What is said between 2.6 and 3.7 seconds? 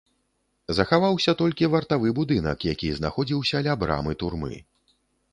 які знаходзіўся